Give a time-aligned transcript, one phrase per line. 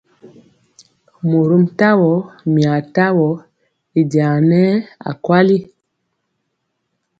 [1.29, 2.11] Mɔrom tawo,
[2.53, 3.29] mia tamɔ
[3.99, 4.69] y jaŋa nɛɛ
[5.09, 5.57] akweli.